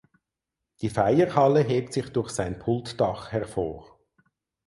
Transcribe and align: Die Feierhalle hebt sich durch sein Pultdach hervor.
Die 0.81 0.89
Feierhalle 0.89 1.59
hebt 1.59 1.93
sich 1.93 2.09
durch 2.11 2.29
sein 2.31 2.57
Pultdach 2.57 3.31
hervor. 3.31 3.99